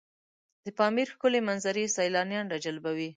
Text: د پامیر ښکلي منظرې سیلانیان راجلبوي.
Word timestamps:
د 0.65 0.67
پامیر 0.77 1.07
ښکلي 1.13 1.39
منظرې 1.47 1.85
سیلانیان 1.97 2.45
راجلبوي. 2.53 3.09